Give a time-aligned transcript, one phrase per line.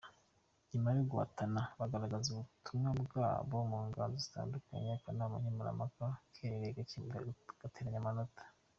[0.71, 6.71] Nyuma yo guhatana bagaragaza ubutumwa bwabo mu nganzo zitandukanye, akanama nkemurampaka kiherereye
[7.61, 8.43] gateranya amanota.